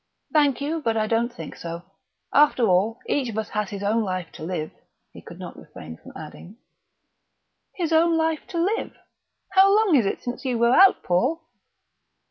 [0.33, 1.83] "Thank you, but I don't think so.
[2.33, 4.71] After all each of us has his own life to live,"
[5.13, 6.57] he could not refrain from adding.
[7.75, 8.95] "His own life to live!...
[9.51, 11.43] How long is it since you were out, Paul?"